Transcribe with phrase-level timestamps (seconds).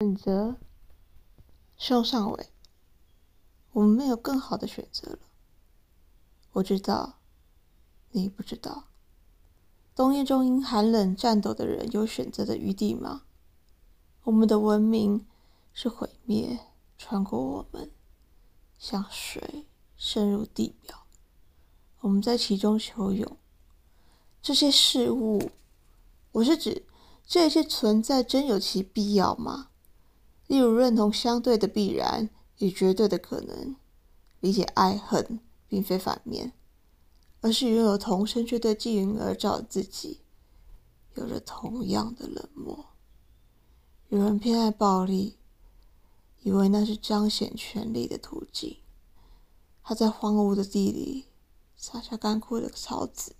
[0.00, 0.56] 选择，
[1.78, 2.50] 宋尚伟，
[3.72, 5.18] 我们没有更好的选择了。
[6.52, 7.18] 我知道，
[8.10, 8.88] 你不知道。
[9.94, 13.22] 冬夜中因寒冷战斗的人有选择的余地吗？
[14.24, 15.26] 我们的文明
[15.72, 16.58] 是毁灭，
[16.98, 17.90] 穿过我们，
[18.78, 19.64] 像水
[19.96, 21.06] 深入地表。
[22.00, 23.38] 我们在其中求泳。
[24.42, 25.52] 这些事物，
[26.32, 26.84] 我是指
[27.26, 29.70] 这些存在真有其必要吗？
[30.46, 33.76] 例如认同相对的必然与绝对的可能，
[34.40, 36.52] 理解爱恨并非反面，
[37.40, 40.20] 而是拥有同生却对纪云而照自己
[41.14, 42.86] 有着同样的冷漠。
[44.08, 45.36] 有人偏爱暴力，
[46.42, 48.78] 以为那是彰显权力的途径。
[49.82, 51.26] 他在荒芜的地里
[51.76, 53.34] 撒下干枯的草籽。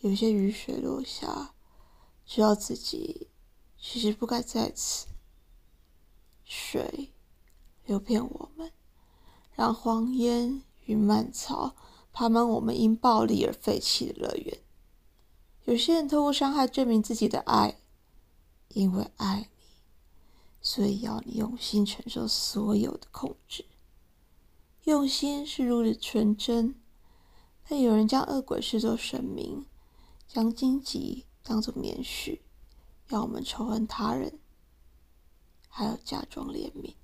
[0.00, 1.52] 有些雨水落下，
[2.24, 3.28] 知道自己
[3.78, 5.08] 其实不该在此。
[6.52, 7.12] 水
[7.84, 8.72] 流遍我们，
[9.54, 11.76] 让荒烟与蔓草
[12.12, 14.58] 爬满我们因暴力而废弃的乐园。
[15.64, 17.78] 有些人透过伤害证明自己的爱，
[18.70, 19.66] 因为爱你，
[20.60, 23.64] 所以要你用心承受所有的控制。
[24.82, 26.74] 用心是如此纯真，
[27.68, 29.66] 但有人将恶鬼视作神明。
[30.26, 32.38] 将荆棘当作棉絮，
[33.08, 34.38] 要我们仇恨他人，
[35.72, 36.99] 还要假装怜悯。